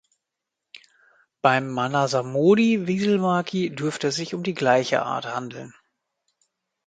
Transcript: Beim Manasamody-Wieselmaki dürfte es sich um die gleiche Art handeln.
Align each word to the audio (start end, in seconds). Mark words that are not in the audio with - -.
Beim 1.43 1.69
Manasamody-Wieselmaki 1.69 3.69
dürfte 3.69 4.07
es 4.07 4.15
sich 4.15 4.33
um 4.33 4.41
die 4.41 4.55
gleiche 4.55 5.03
Art 5.03 5.27
handeln. 5.35 5.75